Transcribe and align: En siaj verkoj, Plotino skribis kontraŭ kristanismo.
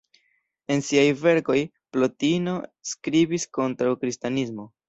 En 0.75 0.79
siaj 0.87 1.03
verkoj, 1.25 1.57
Plotino 1.97 2.57
skribis 2.95 3.49
kontraŭ 3.59 3.93
kristanismo. 4.07 4.71